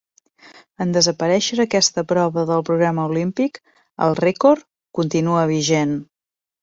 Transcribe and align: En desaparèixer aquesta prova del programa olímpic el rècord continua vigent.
En 0.85 0.93
desaparèixer 0.95 1.57
aquesta 1.65 2.03
prova 2.11 2.45
del 2.51 2.65
programa 2.71 3.05
olímpic 3.11 3.61
el 4.07 4.17
rècord 4.23 4.67
continua 5.01 5.45
vigent. 5.57 5.95